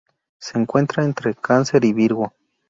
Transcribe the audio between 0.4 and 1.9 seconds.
encuentra entre Cáncer